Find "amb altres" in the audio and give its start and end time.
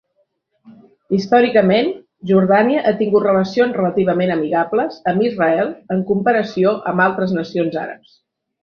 6.95-7.39